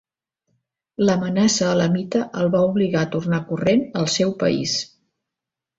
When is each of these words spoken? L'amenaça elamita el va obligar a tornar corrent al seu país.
L'amenaça 1.09 1.67
elamita 1.75 2.23
el 2.45 2.49
va 2.57 2.65
obligar 2.71 3.05
a 3.07 3.11
tornar 3.19 3.45
corrent 3.53 3.87
al 4.03 4.13
seu 4.19 4.37
país. 4.45 4.79